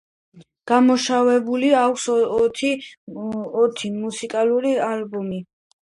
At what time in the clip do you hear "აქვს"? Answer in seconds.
1.81-2.07